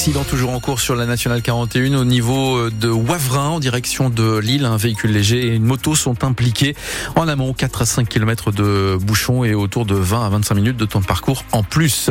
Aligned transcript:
accident 0.00 0.24
toujours 0.24 0.52
en 0.52 0.60
cours 0.60 0.80
sur 0.80 0.96
la 0.96 1.04
nationale 1.04 1.42
41 1.42 1.92
au 1.98 2.06
niveau 2.06 2.70
de 2.70 2.88
Wavrin 2.88 3.48
en 3.48 3.60
direction 3.60 4.08
de 4.08 4.38
Lille. 4.38 4.64
Un 4.64 4.78
véhicule 4.78 5.12
léger 5.12 5.48
et 5.48 5.54
une 5.54 5.64
moto 5.64 5.94
sont 5.94 6.24
impliqués. 6.24 6.74
En 7.16 7.28
amont, 7.28 7.52
4 7.52 7.82
à 7.82 7.84
5 7.84 8.08
km 8.08 8.50
de 8.50 8.96
bouchons 8.98 9.44
et 9.44 9.52
autour 9.52 9.84
de 9.84 9.94
20 9.94 10.24
à 10.24 10.28
25 10.30 10.54
minutes 10.54 10.76
de 10.78 10.86
temps 10.86 11.00
de 11.00 11.04
parcours 11.04 11.44
en 11.52 11.62
plus. 11.62 12.08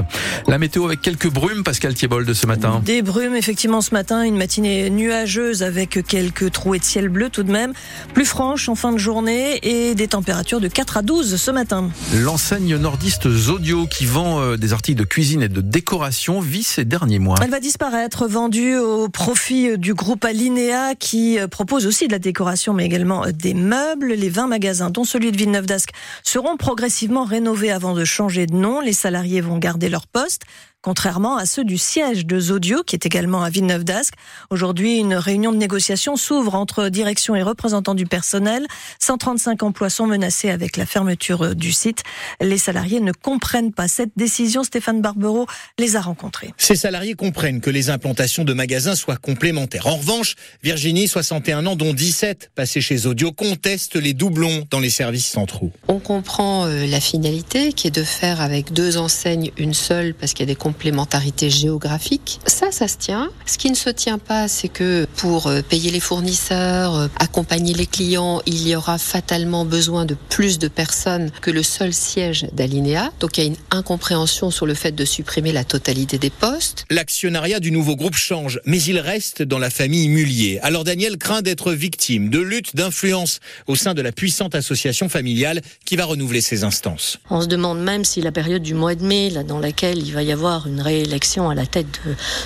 La 0.47 0.59
météo 0.59 0.85
avec 0.85 1.01
quelques 1.01 1.31
brumes, 1.31 1.63
Pascal 1.63 1.95
Thiebol 1.95 2.27
de 2.27 2.33
ce 2.35 2.45
matin. 2.45 2.79
Des 2.85 3.01
brumes 3.01 3.35
effectivement 3.35 3.81
ce 3.81 3.91
matin, 3.91 4.21
une 4.21 4.37
matinée 4.37 4.91
nuageuse 4.91 5.63
avec 5.63 6.05
quelques 6.07 6.51
trouées 6.51 6.77
de 6.77 6.83
ciel 6.83 7.09
bleu 7.09 7.31
tout 7.31 7.41
de 7.41 7.51
même, 7.51 7.73
plus 8.13 8.25
franche 8.25 8.69
en 8.69 8.75
fin 8.75 8.91
de 8.91 8.99
journée 8.99 9.59
et 9.63 9.95
des 9.95 10.09
températures 10.09 10.61
de 10.61 10.67
4 10.67 10.97
à 10.97 11.01
12 11.01 11.37
ce 11.37 11.49
matin. 11.49 11.89
L'enseigne 12.13 12.77
nordiste 12.77 13.27
Zodio 13.31 13.87
qui 13.87 14.05
vend 14.05 14.41
euh, 14.41 14.57
des 14.57 14.73
articles 14.73 14.99
de 14.99 15.05
cuisine 15.05 15.41
et 15.41 15.49
de 15.49 15.61
décoration 15.61 16.39
vit 16.39 16.61
ces 16.61 16.85
derniers 16.85 17.17
mois. 17.17 17.37
Elle 17.41 17.49
va 17.49 17.59
disparaître, 17.59 17.78
vendue 18.27 18.77
au 18.77 19.09
profit 19.09 19.77
du 19.77 19.93
groupe 19.93 20.25
Alinea 20.25 20.95
qui 20.95 21.37
propose 21.49 21.85
aussi 21.85 22.07
de 22.07 22.11
la 22.11 22.19
décoration 22.19 22.73
mais 22.73 22.85
également 22.85 23.25
des 23.31 23.53
meubles. 23.53 24.13
Les 24.13 24.29
20 24.29 24.47
magasins, 24.47 24.89
dont 24.89 25.03
celui 25.03 25.31
de 25.31 25.37
Villeneuve 25.37 25.65
d'Ascq, 25.65 25.91
seront 26.23 26.57
progressivement 26.57 27.23
rénovés 27.23 27.71
avant 27.71 27.93
de 27.93 28.03
changer 28.05 28.45
de 28.45 28.55
nom. 28.55 28.81
Les 28.81 28.93
salariés 28.93 29.41
vont 29.41 29.57
garder 29.57 29.89
leur 29.89 30.07
poste 30.07 30.43
contrairement 30.81 31.37
à 31.37 31.45
ceux 31.45 31.63
du 31.63 31.77
siège 31.77 32.25
de 32.25 32.39
Zodio, 32.39 32.83
qui 32.83 32.95
est 32.95 33.05
également 33.05 33.43
à 33.43 33.49
Villeneuve 33.49 33.83
d'Ascq. 33.83 34.13
Aujourd'hui, 34.49 34.97
une 34.97 35.15
réunion 35.15 35.51
de 35.51 35.57
négociation 35.57 36.15
s'ouvre 36.15 36.55
entre 36.55 36.89
direction 36.89 37.35
et 37.35 37.43
représentants 37.43 37.95
du 37.95 38.05
personnel. 38.05 38.65
135 38.99 39.63
emplois 39.63 39.89
sont 39.89 40.07
menacés 40.07 40.49
avec 40.49 40.77
la 40.77 40.85
fermeture 40.85 41.55
du 41.55 41.71
site. 41.71 42.03
Les 42.41 42.57
salariés 42.57 43.01
ne 43.01 43.11
comprennent 43.11 43.73
pas 43.73 43.87
cette 43.87 44.11
décision. 44.15 44.63
Stéphane 44.63 45.01
Barbero 45.01 45.47
les 45.77 45.95
a 45.95 46.01
rencontrés. 46.01 46.53
Ces 46.57 46.75
salariés 46.75 47.15
comprennent 47.15 47.61
que 47.61 47.69
les 47.69 47.89
implantations 47.89 48.43
de 48.43 48.53
magasins 48.53 48.95
soient 48.95 49.17
complémentaires. 49.17 49.87
En 49.87 49.97
revanche, 49.97 50.35
Virginie, 50.63 51.07
61 51.07 51.65
ans, 51.65 51.75
dont 51.75 51.93
17 51.93 52.51
passés 52.55 52.81
chez 52.81 52.97
Zodio, 52.97 53.31
conteste 53.31 53.95
les 53.95 54.13
doublons 54.13 54.65
dans 54.69 54.79
les 54.79 54.89
services 54.89 55.27
centraux. 55.27 55.71
On 55.87 55.99
comprend 55.99 56.65
euh, 56.65 56.85
la 56.85 56.99
finalité 56.99 57.73
qui 57.73 57.87
est 57.87 57.91
de 57.91 58.03
faire 58.03 58.41
avec 58.41 58.73
deux 58.73 58.97
enseignes 58.97 59.51
une 59.57 59.73
seule 59.73 60.13
parce 60.13 60.33
qu'il 60.33 60.47
y 60.47 60.49
a 60.49 60.53
des 60.53 60.59
complémentarité 60.69 61.49
géographique. 61.49 62.39
Ça, 62.45 62.71
ça 62.71 62.87
se 62.87 62.97
tient. 62.97 63.31
Ce 63.47 63.57
qui 63.57 63.71
ne 63.71 63.75
se 63.75 63.89
tient 63.89 64.19
pas, 64.19 64.47
c'est 64.47 64.67
que 64.67 65.07
pour 65.15 65.47
euh, 65.47 65.61
payer 65.61 65.89
les 65.89 65.99
fournisseurs, 65.99 66.95
euh, 66.95 67.07
accompagner 67.17 67.73
les 67.73 67.87
clients, 67.87 68.39
il 68.45 68.67
y 68.67 68.75
aura 68.75 68.99
fatalement 68.99 69.65
besoin 69.65 70.05
de 70.05 70.15
plus 70.29 70.59
de 70.59 70.67
personnes 70.67 71.31
que 71.41 71.49
le 71.49 71.63
seul 71.63 71.91
siège 71.91 72.45
d'Alinéa. 72.53 73.11
Donc 73.19 73.37
il 73.37 73.41
y 73.41 73.43
a 73.45 73.47
une 73.47 73.55
incompréhension 73.71 74.51
sur 74.51 74.67
le 74.67 74.75
fait 74.75 74.91
de 74.91 75.05
supprimer 75.05 75.51
la 75.51 75.63
totalité 75.63 76.19
des 76.19 76.29
postes. 76.29 76.85
L'actionnariat 76.91 77.59
du 77.59 77.71
nouveau 77.71 77.95
groupe 77.95 78.15
change, 78.15 78.61
mais 78.65 78.79
il 78.79 78.99
reste 78.99 79.41
dans 79.41 79.59
la 79.59 79.71
famille 79.71 80.07
Mullier. 80.07 80.59
Alors 80.61 80.83
Daniel 80.83 81.17
craint 81.17 81.41
d'être 81.41 81.73
victime 81.73 82.29
de 82.29 82.39
lutte 82.39 82.75
d'influence 82.75 83.39
au 83.65 83.75
sein 83.75 83.95
de 83.95 84.03
la 84.03 84.11
puissante 84.11 84.53
association 84.53 85.09
familiale 85.09 85.61
qui 85.83 85.95
va 85.95 86.05
renouveler 86.05 86.41
ses 86.41 86.63
instances. 86.63 87.17
On 87.31 87.41
se 87.41 87.47
demande 87.47 87.79
même 87.79 88.05
si 88.05 88.21
la 88.21 88.31
période 88.31 88.61
du 88.61 88.75
mois 88.75 88.93
de 88.93 89.03
mai, 89.03 89.31
là, 89.31 89.43
dans 89.43 89.59
laquelle 89.59 89.97
il 89.97 90.13
va 90.13 90.21
y 90.21 90.31
avoir 90.31 90.58
une 90.67 90.81
réélection 90.81 91.49
à 91.49 91.55
la 91.55 91.65
tête 91.65 91.87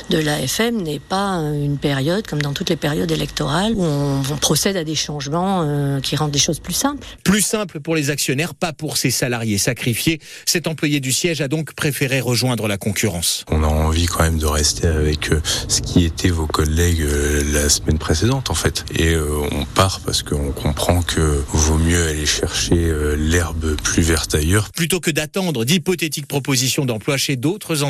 de, 0.09 0.17
de 0.17 0.21
l'AFM 0.21 0.81
n'est 0.81 0.99
pas 0.99 1.35
une 1.37 1.77
période, 1.77 2.25
comme 2.27 2.41
dans 2.41 2.53
toutes 2.53 2.69
les 2.69 2.75
périodes 2.75 3.11
électorales, 3.11 3.73
où 3.75 3.83
on, 3.83 4.21
procède 4.41 4.75
à 4.75 4.83
des 4.83 4.95
changements 4.95 5.63
euh, 5.63 5.99
qui 6.01 6.15
rendent 6.15 6.31
des 6.31 6.39
choses 6.39 6.59
plus 6.59 6.73
simples. 6.73 7.07
Plus 7.23 7.41
simple 7.41 7.79
pour 7.79 7.95
les 7.95 8.09
actionnaires, 8.09 8.53
pas 8.53 8.73
pour 8.73 8.97
ses 8.97 9.11
salariés 9.11 9.57
sacrifiés. 9.57 10.19
Cet 10.45 10.67
employé 10.67 10.99
du 10.99 11.11
siège 11.11 11.39
a 11.41 11.47
donc 11.47 11.73
préféré 11.73 12.19
rejoindre 12.19 12.67
la 12.67 12.77
concurrence. 12.77 13.45
On 13.49 13.63
a 13.63 13.67
envie 13.67 14.05
quand 14.05 14.23
même 14.23 14.37
de 14.37 14.45
rester 14.45 14.87
avec 14.87 15.31
euh, 15.31 15.41
ce 15.67 15.81
qui 15.81 16.03
étaient 16.03 16.29
vos 16.29 16.47
collègues 16.47 17.01
euh, 17.01 17.43
la 17.53 17.69
semaine 17.69 17.97
précédente, 17.97 18.49
en 18.49 18.55
fait. 18.55 18.85
Et 18.95 19.15
on 19.15 19.65
part 19.65 20.01
parce 20.05 20.23
qu'on 20.23 20.51
comprend 20.51 21.01
que 21.01 21.43
vaut 21.49 21.77
mieux 21.77 22.07
aller 22.07 22.25
chercher 22.25 22.93
l'herbe 23.17 23.75
plus 23.81 24.01
verte 24.01 24.35
ailleurs. 24.35 24.71
Plutôt 24.71 24.99
que 24.99 25.11
d'attendre 25.11 25.65
d'hypothétiques 25.65 26.27
propositions 26.27 26.85
d'emploi 26.85 27.17
chez 27.17 27.35
d'autres 27.35 27.83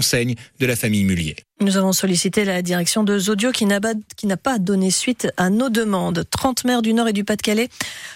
de 0.59 0.65
la 0.65 0.75
famille 0.75 1.03
Mullier. 1.03 1.35
Nous 1.61 1.77
avons 1.77 1.93
sollicité 1.93 2.45
la 2.45 2.61
direction 2.61 3.03
de 3.03 3.17
Zodio 3.17 3.51
qui 3.51 3.65
n'a 3.65 3.79
pas 3.79 4.59
donné 4.59 4.89
suite 4.89 5.31
à 5.37 5.49
nos 5.49 5.69
demandes. 5.69 6.25
30 6.29 6.65
maires 6.65 6.81
du 6.81 6.93
Nord 6.93 7.07
et 7.07 7.13
du 7.13 7.23
Pas-de-Calais 7.23 7.69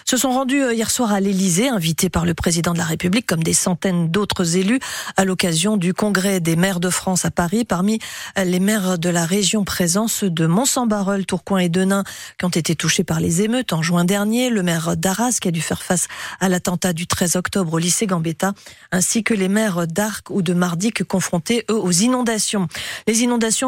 se 0.06 0.18
sont 0.18 0.32
rendus 0.32 0.64
euh, 0.64 0.74
hier 0.74 0.90
soir 0.90 1.14
à 1.14 1.20
l'Elysée, 1.20 1.70
invités 1.70 2.10
par 2.10 2.26
le 2.26 2.34
président 2.34 2.74
de 2.74 2.80
la 2.80 2.84
République, 2.84 3.28
comme 3.28 3.44
des 3.44 3.54
centaines 3.54 4.10
d'autres 4.10 4.58
élus, 4.58 4.80
à 5.18 5.24
l'occasion 5.24 5.78
du 5.78 5.94
congrès 5.94 6.40
des 6.40 6.56
maires 6.56 6.80
de 6.80 6.90
France 6.90 7.26
à 7.26 7.32
Paris. 7.32 7.64
Parmi 7.64 8.00
les 8.36 8.60
maires 8.60 8.98
de 8.98 9.10
la 9.10 9.26
région 9.26 9.64
présents, 9.64 10.08
ceux 10.08 10.30
de 10.30 10.46
Mont-Saint-Barreul, 10.48 11.26
Tourcoing 11.26 11.60
et 11.60 11.70
Denain, 11.70 12.04
qui 12.40 12.46
ont 12.46 12.50
été 12.50 12.76
touchés 12.76 13.04
par 13.04 13.20
les 13.20 13.44
émeutes 13.44 13.72
en 13.72 13.82
juin 13.82 14.04
dernier, 14.04 14.50
le 14.50 14.64
maire 14.64 14.98
d'Arras, 14.98 15.38
qui 15.40 15.48
a 15.48 15.52
dû 15.52 15.62
faire 15.62 15.84
face 15.84 16.08
à 16.40 16.50
l'attentat 16.50 16.92
du 16.92 17.06
13 17.06 17.36
octobre 17.36 17.74
au 17.74 17.78
lycée 17.78 18.08
Gambetta, 18.08 18.54
ainsi 18.92 19.24
que 19.24 19.34
les 19.34 19.48
maires 19.48 19.88
d'Arc 19.88 20.32
ou 20.32 20.42
de 20.42 20.54
Mardic 20.54 21.04
confrontés, 21.04 21.66
eux, 21.70 21.80
aux 21.80 21.92
inondations. 21.92 22.68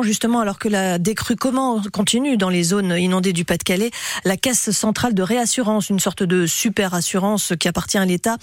Justement, 0.03 0.39
alors 0.39 0.59
que 0.59 0.67
la 0.67 0.97
décrue 0.97 1.35
continue 1.91 2.37
dans 2.37 2.49
les 2.49 2.63
zones 2.63 2.95
inondées 2.97 3.33
du 3.33 3.45
Pas-de-Calais, 3.45 3.91
la 4.25 4.37
Caisse 4.37 4.71
centrale 4.71 5.13
de 5.13 5.23
réassurance, 5.23 5.89
une 5.89 5.99
sorte 5.99 6.23
de 6.23 6.45
super 6.45 6.93
assurance 6.93 7.53
qui 7.59 7.67
appartient 7.67 7.97
à 7.97 8.05
l'État, 8.05 8.37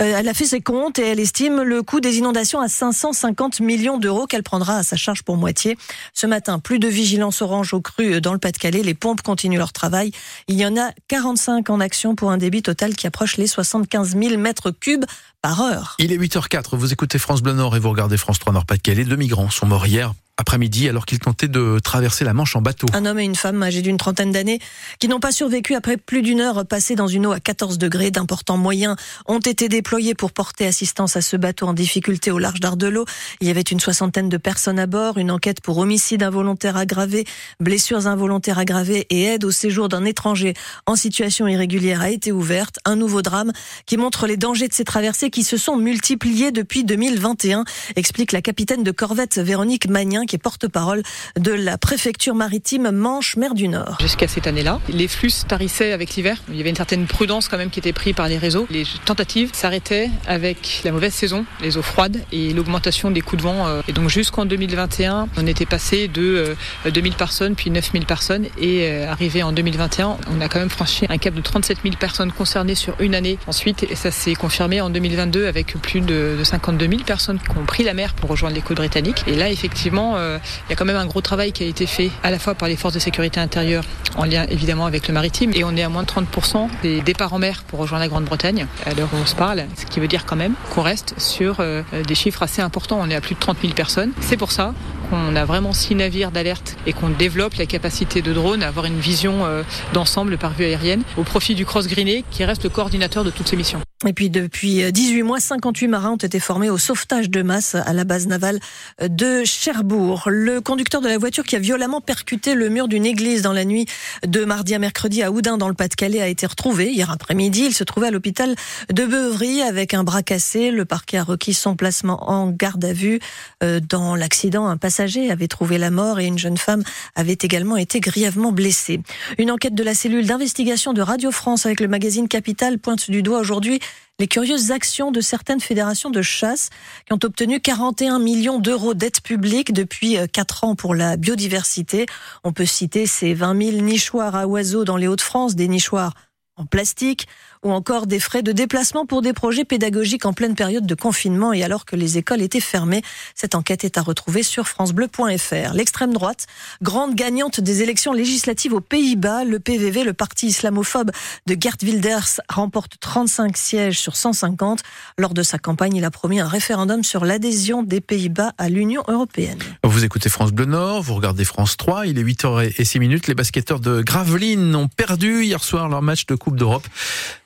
euh, 0.00 0.14
elle 0.18 0.28
a 0.28 0.34
fait 0.34 0.46
ses 0.46 0.60
comptes 0.60 0.98
et 0.98 1.06
elle 1.06 1.20
estime 1.20 1.62
le 1.62 1.82
coût 1.82 2.00
des 2.00 2.18
inondations 2.18 2.60
à 2.60 2.68
550 2.68 3.60
millions 3.60 3.98
d'euros 3.98 4.26
qu'elle 4.26 4.42
prendra 4.42 4.76
à 4.76 4.82
sa 4.82 4.96
charge 4.96 5.22
pour 5.22 5.36
moitié. 5.36 5.76
Ce 6.14 6.26
matin, 6.26 6.58
plus 6.58 6.78
de 6.78 6.88
vigilance 6.88 7.42
orange 7.42 7.74
au 7.74 7.80
cru 7.80 8.20
dans 8.20 8.32
le 8.32 8.38
Pas-de-Calais. 8.38 8.82
Les 8.82 8.94
pompes 8.94 9.22
continuent 9.22 9.58
leur 9.58 9.72
travail. 9.72 10.12
Il 10.48 10.56
y 10.56 10.66
en 10.66 10.76
a 10.76 10.90
45 11.08 11.70
en 11.70 11.80
action 11.80 12.14
pour 12.14 12.30
un 12.30 12.38
débit 12.38 12.62
total 12.62 12.94
qui 12.94 13.06
approche 13.06 13.36
les 13.36 13.46
75 13.46 14.16
000 14.16 14.36
mètres 14.38 14.70
cubes 14.70 15.04
par 15.42 15.62
heure. 15.62 15.96
Il 15.98 16.12
est 16.12 16.18
8h04, 16.18 16.76
vous 16.76 16.92
écoutez 16.92 17.18
France 17.18 17.42
Bleu 17.42 17.54
Nord 17.54 17.76
et 17.76 17.78
vous 17.78 17.90
regardez 17.90 18.16
France 18.16 18.38
3 18.38 18.52
Nord-Pas-de-Calais. 18.52 19.04
Deux 19.04 19.16
migrants 19.16 19.50
sont 19.50 19.66
morts 19.66 19.86
hier 19.86 20.12
après-midi 20.40 20.88
alors 20.88 21.06
qu'ils 21.06 21.18
tentaient 21.18 21.48
de 21.48 21.78
traverser 21.78 22.24
la 22.24 22.34
Manche 22.34 22.56
en 22.56 22.62
bateau. 22.62 22.86
Un 22.92 23.06
homme 23.06 23.18
et 23.18 23.24
une 23.24 23.36
femme 23.36 23.62
âgés 23.62 23.82
d'une 23.82 23.96
trentaine 23.96 24.32
d'années 24.32 24.58
qui 24.98 25.08
n'ont 25.08 25.20
pas 25.20 25.32
survécu 25.32 25.74
après 25.74 25.96
plus 25.96 26.22
d'une 26.22 26.40
heure 26.40 26.66
passée 26.66 26.94
dans 26.94 27.06
une 27.06 27.26
eau 27.26 27.32
à 27.32 27.40
14 27.40 27.78
degrés. 27.78 28.10
D'importants 28.10 28.56
moyens 28.56 28.96
ont 29.26 29.38
été 29.38 29.68
déployés 29.68 30.14
pour 30.14 30.32
porter 30.32 30.66
assistance 30.66 31.16
à 31.16 31.20
ce 31.20 31.36
bateau 31.36 31.66
en 31.66 31.74
difficulté 31.74 32.30
au 32.30 32.38
large 32.38 32.60
d'Ardelot. 32.60 33.04
Il 33.40 33.46
y 33.46 33.50
avait 33.50 33.60
une 33.60 33.80
soixantaine 33.80 34.28
de 34.28 34.36
personnes 34.36 34.78
à 34.78 34.86
bord. 34.86 35.18
Une 35.18 35.30
enquête 35.30 35.60
pour 35.60 35.78
homicide 35.78 36.22
involontaire 36.22 36.76
aggravé, 36.76 37.24
blessures 37.60 38.06
involontaires 38.06 38.58
aggravées 38.58 39.06
et 39.10 39.24
aide 39.24 39.44
au 39.44 39.50
séjour 39.50 39.88
d'un 39.88 40.04
étranger 40.04 40.54
en 40.86 40.96
situation 40.96 41.46
irrégulière 41.46 42.00
a 42.00 42.10
été 42.10 42.32
ouverte. 42.32 42.78
Un 42.84 42.96
nouveau 42.96 43.22
drame 43.22 43.52
qui 43.86 43.96
montre 43.96 44.26
les 44.26 44.36
dangers 44.36 44.68
de 44.68 44.74
ces 44.74 44.84
traversées 44.84 45.30
qui 45.30 45.44
se 45.44 45.56
sont 45.56 45.76
multipliés 45.76 46.50
depuis 46.50 46.84
2021, 46.84 47.64
explique 47.96 48.32
la 48.32 48.42
capitaine 48.42 48.82
de 48.82 48.90
corvette 48.90 49.38
Véronique 49.38 49.88
Magnin 49.88 50.26
qui 50.30 50.36
est 50.36 50.38
porte-parole 50.38 51.02
de 51.40 51.50
la 51.50 51.76
préfecture 51.76 52.36
maritime 52.36 52.92
Manche-Mer 52.92 53.52
du 53.52 53.66
Nord. 53.66 53.98
Jusqu'à 54.00 54.28
cette 54.28 54.46
année-là, 54.46 54.78
les 54.88 55.08
flux 55.08 55.32
tarissaient 55.48 55.90
avec 55.90 56.14
l'hiver. 56.14 56.36
Il 56.48 56.56
y 56.56 56.60
avait 56.60 56.70
une 56.70 56.76
certaine 56.76 57.06
prudence 57.06 57.48
quand 57.48 57.58
même 57.58 57.70
qui 57.70 57.80
était 57.80 57.92
prise 57.92 58.14
par 58.14 58.28
les 58.28 58.38
réseaux. 58.38 58.68
Les 58.70 58.84
tentatives 59.04 59.50
s'arrêtaient 59.52 60.08
avec 60.28 60.82
la 60.84 60.92
mauvaise 60.92 61.12
saison, 61.12 61.44
les 61.62 61.76
eaux 61.76 61.82
froides 61.82 62.20
et 62.30 62.52
l'augmentation 62.52 63.10
des 63.10 63.22
coups 63.22 63.42
de 63.42 63.48
vent. 63.48 63.66
Euh. 63.66 63.82
Et 63.88 63.92
donc 63.92 64.08
jusqu'en 64.08 64.46
2021, 64.46 65.26
on 65.36 65.46
était 65.48 65.66
passé 65.66 66.06
de 66.06 66.54
2000 66.84 67.12
euh, 67.12 67.16
personnes 67.16 67.56
puis 67.56 67.72
9000 67.72 68.06
personnes 68.06 68.46
et 68.56 68.88
euh, 68.88 69.10
arrivé 69.10 69.42
en 69.42 69.50
2021, 69.50 70.16
on 70.30 70.40
a 70.40 70.48
quand 70.48 70.60
même 70.60 70.70
franchi 70.70 71.06
un 71.08 71.18
cap 71.18 71.34
de 71.34 71.40
37 71.40 71.78
000 71.82 71.96
personnes 71.96 72.30
concernées 72.30 72.76
sur 72.76 72.94
une 73.00 73.16
année. 73.16 73.36
Ensuite, 73.48 73.82
et 73.82 73.96
ça 73.96 74.12
s'est 74.12 74.34
confirmé 74.34 74.80
en 74.80 74.90
2022 74.90 75.46
avec 75.46 75.74
plus 75.82 76.02
de 76.02 76.38
52 76.44 76.86
000 76.86 77.02
personnes 77.02 77.40
qui 77.40 77.58
ont 77.58 77.64
pris 77.64 77.82
la 77.82 77.94
mer 77.94 78.14
pour 78.14 78.30
rejoindre 78.30 78.54
les 78.54 78.62
côtes 78.62 78.76
britanniques. 78.76 79.24
Et 79.26 79.34
là, 79.34 79.50
effectivement, 79.50 80.19
euh, 80.20 80.38
il 80.66 80.70
y 80.70 80.72
a 80.72 80.76
quand 80.76 80.84
même 80.84 80.96
un 80.96 81.06
gros 81.06 81.20
travail 81.20 81.52
qui 81.52 81.62
a 81.62 81.66
été 81.66 81.86
fait 81.86 82.10
à 82.22 82.30
la 82.30 82.38
fois 82.38 82.54
par 82.54 82.68
les 82.68 82.76
forces 82.76 82.94
de 82.94 82.98
sécurité 82.98 83.40
intérieure 83.40 83.84
en 84.16 84.24
lien 84.24 84.46
évidemment 84.48 84.86
avec 84.86 85.08
le 85.08 85.14
maritime 85.14 85.52
et 85.54 85.64
on 85.64 85.76
est 85.76 85.82
à 85.82 85.88
moins 85.88 86.02
de 86.02 86.08
30% 86.08 86.68
des 86.82 87.00
départs 87.00 87.32
en 87.32 87.38
mer 87.38 87.64
pour 87.66 87.78
rejoindre 87.78 88.02
la 88.02 88.08
Grande-Bretagne 88.08 88.66
à 88.86 88.94
l'heure 88.94 89.08
où 89.12 89.16
on 89.16 89.26
se 89.26 89.34
parle, 89.34 89.64
ce 89.76 89.86
qui 89.86 90.00
veut 90.00 90.08
dire 90.08 90.26
quand 90.26 90.36
même 90.36 90.54
qu'on 90.74 90.82
reste 90.82 91.14
sur 91.18 91.56
euh, 91.60 91.82
des 92.06 92.14
chiffres 92.14 92.42
assez 92.42 92.62
importants. 92.62 92.98
On 93.00 93.10
est 93.10 93.14
à 93.14 93.20
plus 93.20 93.34
de 93.34 93.40
30 93.40 93.58
000 93.62 93.74
personnes. 93.74 94.12
C'est 94.20 94.36
pour 94.36 94.52
ça 94.52 94.74
qu'on 95.10 95.34
a 95.36 95.44
vraiment 95.44 95.72
six 95.72 95.94
navires 95.94 96.30
d'alerte 96.30 96.76
et 96.86 96.92
qu'on 96.92 97.08
développe 97.08 97.54
la 97.54 97.66
capacité 97.66 98.22
de 98.22 98.32
drone 98.32 98.62
à 98.62 98.68
avoir 98.68 98.86
une 98.86 98.98
vision 98.98 99.44
euh, 99.44 99.62
d'ensemble 99.92 100.38
par 100.38 100.52
vue 100.52 100.64
aérienne 100.64 101.02
au 101.16 101.24
profit 101.24 101.54
du 101.54 101.66
Cross 101.66 101.88
Greené 101.88 102.24
qui 102.30 102.44
reste 102.44 102.64
le 102.64 102.70
coordinateur 102.70 103.24
de 103.24 103.30
toutes 103.30 103.48
ces 103.48 103.56
missions. 103.56 103.80
Et 104.06 104.12
puis 104.12 104.30
depuis 104.30 104.90
18 104.90 105.22
mois, 105.22 105.40
58 105.40 105.88
marins 105.88 106.12
ont 106.12 106.16
été 106.16 106.40
formés 106.40 106.70
au 106.70 106.78
sauvetage 106.78 107.28
de 107.28 107.42
masse 107.42 107.74
à 107.74 107.92
la 107.92 108.04
base 108.04 108.26
navale 108.26 108.58
de 109.02 109.44
Cherbourg. 109.44 110.24
Le 110.26 110.60
conducteur 110.60 111.00
de 111.00 111.08
la 111.08 111.18
voiture 111.18 111.44
qui 111.44 111.54
a 111.56 111.58
violemment 111.58 112.00
percuté 112.00 112.54
le 112.54 112.70
mur 112.70 112.88
d'une 112.88 113.04
église 113.04 113.42
dans 113.42 113.52
la 113.52 113.64
nuit 113.64 113.86
de 114.26 114.44
mardi 114.44 114.74
à 114.74 114.78
mercredi 114.78 115.22
à 115.22 115.30
Oudin 115.30 115.58
dans 115.58 115.68
le 115.68 115.74
Pas-de-Calais 115.74 116.22
a 116.22 116.28
été 116.28 116.46
retrouvé 116.46 116.90
hier 116.90 117.10
après-midi. 117.10 117.64
Il 117.66 117.74
se 117.74 117.84
trouvait 117.84 118.06
à 118.06 118.10
l'hôpital 118.10 118.54
de 118.90 119.04
Beuvry 119.04 119.60
avec 119.62 119.92
un 119.92 120.02
bras 120.02 120.22
cassé. 120.22 120.70
Le 120.70 120.86
parquet 120.86 121.18
a 121.18 121.22
requis 121.22 121.52
son 121.52 121.76
placement 121.76 122.30
en 122.30 122.50
garde 122.50 122.84
à 122.84 122.94
vue. 122.94 123.20
Euh, 123.62 123.80
dans 123.80 124.16
l'accident, 124.16 124.66
un 124.66 124.76
passage 124.76 124.90
passager 124.90 125.30
avait 125.30 125.46
trouvé 125.46 125.78
la 125.78 125.92
mort 125.92 126.18
et 126.18 126.26
une 126.26 126.38
jeune 126.38 126.56
femme 126.56 126.82
avait 127.14 127.38
également 127.40 127.76
été 127.76 128.00
grièvement 128.00 128.50
blessée. 128.50 129.00
Une 129.38 129.52
enquête 129.52 129.74
de 129.74 129.84
la 129.84 129.94
cellule 129.94 130.26
d'investigation 130.26 130.92
de 130.92 131.00
Radio 131.00 131.30
France 131.30 131.64
avec 131.64 131.78
le 131.78 131.86
magazine 131.86 132.26
Capital 132.26 132.80
pointe 132.80 133.08
du 133.08 133.22
doigt 133.22 133.38
aujourd'hui 133.38 133.78
les 134.18 134.28
curieuses 134.28 134.70
actions 134.70 135.10
de 135.10 135.22
certaines 135.22 135.60
fédérations 135.60 136.10
de 136.10 136.20
chasse 136.20 136.68
qui 137.06 137.14
ont 137.14 137.18
obtenu 137.22 137.58
41 137.58 138.18
millions 138.18 138.58
d'euros 138.58 138.92
d'aide 138.92 139.20
publique 139.22 139.72
depuis 139.72 140.18
4 140.32 140.64
ans 140.64 140.74
pour 140.74 140.94
la 140.94 141.16
biodiversité. 141.16 142.04
On 142.44 142.52
peut 142.52 142.66
citer 142.66 143.06
ces 143.06 143.32
20 143.32 143.70
000 143.72 143.82
nichoirs 143.82 144.36
à 144.36 144.46
oiseaux 144.46 144.84
dans 144.84 144.98
les 144.98 145.08
Hauts-de-France, 145.08 145.56
des 145.56 145.68
nichoirs 145.68 146.12
en 146.56 146.66
plastique, 146.66 147.26
ou 147.64 147.72
encore 147.72 148.06
des 148.06 148.20
frais 148.20 148.42
de 148.42 148.52
déplacement 148.52 149.04
pour 149.04 149.22
des 149.22 149.32
projets 149.32 149.64
pédagogiques 149.64 150.24
en 150.24 150.32
pleine 150.32 150.54
période 150.54 150.86
de 150.86 150.94
confinement 150.94 151.52
et 151.52 151.62
alors 151.62 151.84
que 151.84 151.94
les 151.94 152.16
écoles 152.16 152.40
étaient 152.40 152.60
fermées. 152.60 153.02
Cette 153.34 153.54
enquête 153.54 153.84
est 153.84 153.98
à 153.98 154.02
retrouver 154.02 154.42
sur 154.42 154.66
francebleu.fr. 154.66 155.74
L'extrême 155.74 156.12
droite, 156.12 156.46
grande 156.80 157.14
gagnante 157.14 157.60
des 157.60 157.82
élections 157.82 158.12
législatives 158.12 158.72
aux 158.72 158.80
Pays-Bas, 158.80 159.44
le 159.44 159.60
PVV, 159.60 160.04
le 160.04 160.14
parti 160.14 160.46
islamophobe 160.46 161.10
de 161.46 161.56
Gert 161.58 161.76
Wilders, 161.82 162.40
remporte 162.48 162.94
35 163.00 163.56
sièges 163.56 163.98
sur 163.98 164.16
150. 164.16 164.80
Lors 165.18 165.34
de 165.34 165.42
sa 165.42 165.58
campagne, 165.58 165.96
il 165.96 166.04
a 166.04 166.10
promis 166.10 166.40
un 166.40 166.48
référendum 166.48 167.04
sur 167.04 167.24
l'adhésion 167.24 167.82
des 167.82 168.00
Pays-Bas 168.00 168.52
à 168.56 168.68
l'Union 168.68 169.02
européenne. 169.08 169.58
Vous 169.84 170.04
écoutez 170.04 170.30
France 170.30 170.52
Bleu 170.52 170.64
Nord, 170.64 171.02
vous 171.02 171.14
regardez 171.14 171.44
France 171.44 171.76
3, 171.76 172.06
il 172.06 172.18
est 172.18 172.24
8h06 172.24 173.28
Les 173.28 173.34
basketteurs 173.34 173.80
de 173.80 174.00
Gravelines 174.00 174.74
ont 174.74 174.88
perdu 174.88 175.44
hier 175.44 175.62
soir 175.62 175.88
leur 175.88 176.00
match 176.00 176.26
de 176.26 176.34
Coupe 176.34 176.56
d'Europe. 176.56 176.86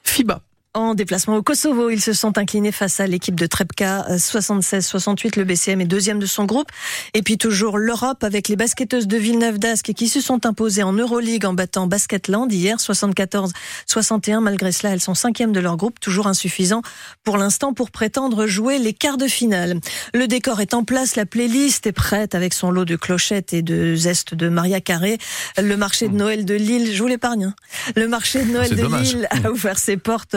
FIBA. 0.04 0.40
En 0.76 0.94
déplacement 0.94 1.36
au 1.36 1.42
Kosovo, 1.42 1.88
ils 1.88 2.00
se 2.00 2.12
sont 2.12 2.36
inclinés 2.36 2.72
face 2.72 2.98
à 2.98 3.06
l'équipe 3.06 3.38
de 3.38 3.46
Trepka 3.46 4.06
76-68. 4.16 5.38
Le 5.38 5.44
BCM 5.44 5.80
est 5.80 5.84
deuxième 5.84 6.18
de 6.18 6.26
son 6.26 6.46
groupe. 6.46 6.66
Et 7.14 7.22
puis 7.22 7.38
toujours 7.38 7.78
l'Europe 7.78 8.24
avec 8.24 8.48
les 8.48 8.56
basketteuses 8.56 9.06
de 9.06 9.16
Villeneuve 9.16 9.60
d'Ascq 9.60 9.92
qui 9.94 10.08
se 10.08 10.20
sont 10.20 10.46
imposées 10.46 10.82
en 10.82 10.92
Euroleague 10.92 11.46
en 11.46 11.52
battant 11.52 11.86
Basketland 11.86 12.50
hier 12.50 12.78
74-61. 12.78 14.40
Malgré 14.40 14.72
cela, 14.72 14.92
elles 14.92 15.00
sont 15.00 15.14
cinquième 15.14 15.52
de 15.52 15.60
leur 15.60 15.76
groupe, 15.76 16.00
toujours 16.00 16.26
insuffisant 16.26 16.82
pour 17.22 17.36
l'instant 17.36 17.72
pour 17.72 17.92
prétendre 17.92 18.48
jouer 18.48 18.80
les 18.80 18.94
quarts 18.94 19.16
de 19.16 19.28
finale. 19.28 19.78
Le 20.12 20.26
décor 20.26 20.60
est 20.60 20.74
en 20.74 20.82
place, 20.82 21.14
la 21.14 21.24
playlist 21.24 21.86
est 21.86 21.92
prête 21.92 22.34
avec 22.34 22.52
son 22.52 22.72
lot 22.72 22.84
de 22.84 22.96
clochettes 22.96 23.52
et 23.52 23.62
de 23.62 23.94
zestes 23.94 24.34
de 24.34 24.48
Maria 24.48 24.80
Carré. 24.80 25.18
Le 25.56 25.76
marché 25.76 26.08
de 26.08 26.16
Noël 26.16 26.44
de 26.44 26.54
Lille, 26.54 26.92
je 26.92 27.00
vous 27.00 27.08
l'épargne. 27.08 27.44
Hein. 27.44 27.54
Le 27.94 28.08
marché 28.08 28.42
de 28.42 28.50
Noël 28.50 28.74
de 28.74 28.96
Lille 28.96 29.28
a 29.30 29.52
ouvert 29.52 29.78
ses 29.78 29.96
portes 29.96 30.36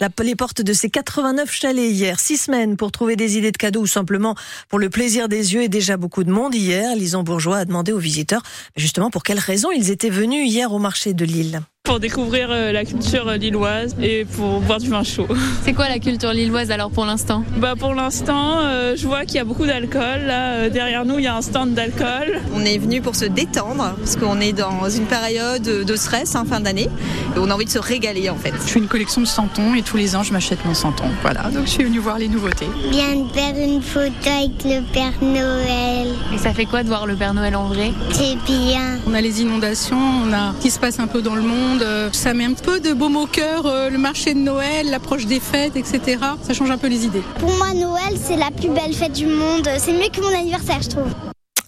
la, 0.00 0.08
les 0.22 0.36
portes 0.36 0.62
de 0.62 0.72
ces 0.72 0.90
89 0.90 1.52
chalets 1.52 1.90
hier. 1.90 2.20
Six 2.20 2.36
semaines 2.36 2.76
pour 2.76 2.92
trouver 2.92 3.16
des 3.16 3.38
idées 3.38 3.52
de 3.52 3.56
cadeaux 3.56 3.82
ou 3.82 3.86
simplement 3.86 4.34
pour 4.68 4.78
le 4.78 4.90
plaisir 4.90 5.28
des 5.28 5.54
yeux 5.54 5.62
et 5.62 5.68
déjà 5.68 5.96
beaucoup 5.96 6.24
de 6.24 6.30
monde 6.30 6.54
hier. 6.54 6.94
Lison 6.96 7.22
Bourgeois 7.22 7.58
a 7.58 7.64
demandé 7.64 7.92
aux 7.92 7.98
visiteurs 7.98 8.42
justement 8.76 9.10
pour 9.10 9.22
quelles 9.22 9.38
raisons 9.38 9.70
ils 9.70 9.90
étaient 9.90 10.10
venus 10.10 10.48
hier 10.48 10.72
au 10.72 10.78
marché 10.78 11.14
de 11.14 11.24
Lille 11.24 11.62
pour 11.88 12.00
découvrir 12.00 12.48
euh, 12.50 12.70
la 12.70 12.84
culture 12.84 13.30
lilloise 13.32 13.96
et 14.02 14.26
pour 14.26 14.60
boire 14.60 14.78
du 14.78 14.90
vin 14.90 15.02
chaud. 15.02 15.26
C'est 15.64 15.72
quoi 15.72 15.88
la 15.88 15.98
culture 15.98 16.34
lilloise 16.34 16.70
alors 16.70 16.90
pour 16.90 17.06
l'instant? 17.06 17.44
Bah 17.56 17.76
pour 17.78 17.94
l'instant, 17.94 18.58
euh, 18.58 18.94
je 18.94 19.06
vois 19.06 19.24
qu'il 19.24 19.36
y 19.36 19.38
a 19.38 19.44
beaucoup 19.44 19.64
d'alcool. 19.64 20.26
Là 20.26 20.52
euh, 20.52 20.68
derrière 20.68 21.06
nous, 21.06 21.18
il 21.18 21.24
y 21.24 21.26
a 21.26 21.34
un 21.34 21.40
stand 21.40 21.72
d'alcool. 21.72 22.42
On 22.54 22.60
est 22.60 22.76
venu 22.76 23.00
pour 23.00 23.16
se 23.16 23.24
détendre 23.24 23.94
parce 23.96 24.16
qu'on 24.16 24.38
est 24.38 24.52
dans 24.52 24.90
une 24.90 25.06
période 25.06 25.62
de 25.62 25.96
stress 25.96 26.36
en 26.36 26.44
fin 26.44 26.60
d'année 26.60 26.90
et 27.34 27.38
on 27.38 27.48
a 27.48 27.54
envie 27.54 27.64
de 27.64 27.70
se 27.70 27.78
régaler 27.78 28.28
en 28.28 28.36
fait. 28.36 28.52
Je 28.52 28.70
fais 28.70 28.80
une 28.80 28.86
collection 28.86 29.22
de 29.22 29.26
santons 29.26 29.74
et 29.74 29.80
tous 29.80 29.96
les 29.96 30.14
ans 30.14 30.22
je 30.22 30.34
m'achète 30.34 30.62
mon 30.66 30.74
santon. 30.74 31.04
Voilà, 31.22 31.44
donc 31.44 31.64
je 31.64 31.70
suis 31.70 31.84
venue 31.84 32.00
voir 32.00 32.18
les 32.18 32.28
nouveautés. 32.28 32.68
Viens 32.90 33.16
de 33.16 33.28
faire 33.32 33.56
une 33.56 33.80
photo 33.80 34.10
avec 34.26 34.62
le 34.62 34.82
Père 34.92 35.14
Noël. 35.22 36.08
Et 36.34 36.38
ça 36.38 36.52
fait 36.52 36.66
quoi 36.66 36.82
de 36.82 36.88
voir 36.88 37.06
le 37.06 37.16
Père 37.16 37.32
Noël 37.32 37.56
en 37.56 37.68
vrai? 37.68 37.92
C'est 38.12 38.36
bien. 38.44 38.98
On 39.06 39.14
a 39.14 39.22
les 39.22 39.40
inondations, 39.40 39.96
on 39.96 40.34
a 40.34 40.52
ce 40.58 40.62
qui 40.62 40.70
se 40.70 40.78
passe 40.78 41.00
un 41.00 41.06
peu 41.06 41.22
dans 41.22 41.34
le 41.34 41.40
monde 41.40 41.77
euh, 41.82 42.12
ça 42.12 42.34
met 42.34 42.44
un 42.44 42.54
peu 42.54 42.80
de 42.80 42.92
baume 42.92 43.16
au 43.16 43.26
cœur, 43.26 43.66
euh, 43.66 43.90
le 43.90 43.98
marché 43.98 44.34
de 44.34 44.38
Noël, 44.38 44.90
l'approche 44.90 45.26
des 45.26 45.40
fêtes, 45.40 45.76
etc. 45.76 46.18
Ça 46.42 46.54
change 46.54 46.70
un 46.70 46.78
peu 46.78 46.88
les 46.88 47.04
idées. 47.04 47.22
Pour 47.38 47.50
moi, 47.56 47.72
Noël, 47.74 48.18
c'est 48.22 48.36
la 48.36 48.50
plus 48.50 48.68
belle 48.68 48.94
fête 48.94 49.12
du 49.12 49.26
monde. 49.26 49.68
C'est 49.78 49.92
mieux 49.92 50.08
que 50.12 50.20
mon 50.20 50.36
anniversaire, 50.36 50.80
je 50.82 50.88
trouve. 50.88 51.10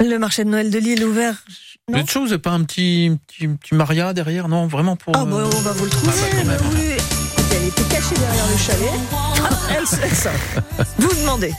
Le 0.01 0.19
marché 0.19 0.45
de 0.45 0.51
Noël 0.51 0.71
de 0.71 0.79
Lille 0.79 1.05
ouvert. 1.05 1.35
Vous 1.89 1.99
êtes 1.99 2.11
chaud, 2.11 2.21
vous 2.21 2.29
n'avez 2.29 2.39
pas 2.39 2.51
un 2.51 2.63
petit, 2.63 3.11
petit, 3.27 3.49
petit, 3.49 3.75
Maria 3.75 4.13
derrière 4.13 4.49
Non, 4.49 4.67
vraiment 4.67 4.97
pour. 4.97 5.15
Ah, 5.17 5.25
bah, 5.25 5.37
euh, 5.37 5.51
on 5.57 5.61
va 5.61 5.73
vous 5.73 5.85
le 5.85 5.91
trouver. 5.91 6.13
Ah, 6.13 6.45
bah, 6.45 6.53
oui. 6.73 6.93
Elle 7.53 7.69
était 7.69 7.83
cachée 7.95 8.15
derrière 8.15 8.47
le 8.47 8.57
chalet. 8.57 8.91
elle, 9.71 9.85
elle, 10.03 10.85
vous 10.99 11.15
demandez. 11.21 11.53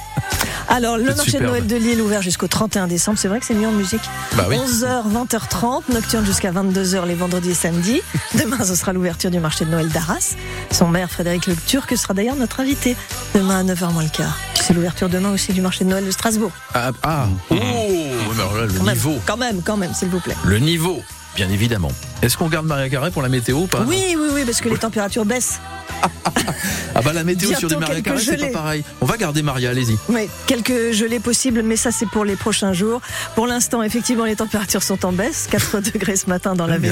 Alors, 0.72 0.98
le 0.98 1.14
marché 1.14 1.38
de 1.38 1.44
Noël 1.44 1.68
de 1.68 1.76
Lille 1.76 2.02
ouvert 2.02 2.22
jusqu'au 2.22 2.48
31 2.48 2.88
décembre. 2.88 3.18
C'est 3.20 3.28
vrai 3.28 3.42
que 3.42 3.46
c'est 3.46 3.54
mieux 3.54 3.68
en 3.68 3.74
musique. 3.74 4.02
11h, 4.38 5.04
20h30, 5.12 5.92
nocturne 5.92 6.26
jusqu'à 6.26 6.54
22h 6.54 7.06
les 7.06 7.14
vendredis 7.14 7.52
et 7.52 7.54
samedis. 7.54 8.02
Demain, 8.40 8.64
ce 8.64 8.76
sera 8.76 8.94
l'ouverture 8.94 9.32
du 9.32 9.40
marché 9.40 9.66
de 9.66 9.70
Noël 9.70 9.90
d'Arras. 9.90 10.36
Son 10.72 10.88
maire, 10.88 11.12
Frédéric 11.12 11.48
Le 11.48 11.58
Turc, 11.58 11.94
sera 11.98 12.14
d'ailleurs 12.14 12.38
notre 12.38 12.62
invité 12.62 12.96
demain 13.36 13.60
à 13.60 13.74
9h 13.74 13.92
moins 13.92 14.04
le 14.04 14.10
quart. 14.10 14.38
C'est 14.56 14.74
l'ouverture 14.74 15.10
demain 15.10 15.32
aussi 15.32 15.52
du 15.52 15.60
marché 15.60 15.84
de 15.84 15.90
Noël 15.90 16.06
de 16.06 16.12
Strasbourg. 16.12 16.52
Ah, 16.74 16.92
ah. 17.04 17.28
oh, 17.50 17.56
le 17.56 18.80
niveau. 18.80 19.20
quand 19.26 19.38
même, 19.38 19.62
quand 19.62 19.76
même, 19.76 19.94
s'il 19.94 20.08
vous 20.08 20.22
plaît. 20.22 20.38
Le 20.46 20.60
niveau, 20.60 21.02
bien 21.36 21.50
évidemment. 21.50 21.92
Est-ce 22.22 22.38
qu'on 22.38 22.48
garde 22.48 22.66
Maria 22.66 22.90
Carré 22.90 23.12
pour 23.12 23.24
la 23.24 23.30
météo 23.30 23.58
ou 23.58 23.68
pas 23.68 23.82
Oui, 23.86 24.16
oui, 24.18 24.28
oui, 24.32 24.44
parce 24.46 24.62
que 24.62 24.70
les 24.70 24.78
températures 24.78 25.26
baissent. 25.26 25.60
ah 26.96 27.02
bah 27.02 27.14
la 27.14 27.24
météo 27.24 27.54
sur 27.56 27.70
des 27.70 27.76
Maria 27.76 28.02
c'est 28.18 28.38
pas 28.38 28.48
pareil. 28.48 28.84
On 29.02 29.06
va 29.06 29.18
garder 29.18 29.42
Maria, 29.42 29.70
allez-y. 29.70 29.98
Oui, 30.10 30.30
quelques 30.48 30.92
gelées 30.92 31.20
possibles, 31.20 31.62
mais 31.64 31.76
ça 31.76 31.92
c'est 31.92 32.08
pour 32.08 32.26
les 32.26 32.36
prochains 32.36 32.74
jours. 32.74 33.02
Pour 33.36 33.48
l'instant, 33.48 33.84
effectivement, 33.84 34.26
les 34.26 34.36
températures 34.36 34.84
sont 34.84 35.06
en 35.06 35.12
baisse. 35.12 35.48
4 35.52 35.80
degrés 35.92 36.16
ce 36.16 36.28
matin 36.28 36.56
dans 36.56 36.68
la 36.68 36.78
ville. 36.78 36.90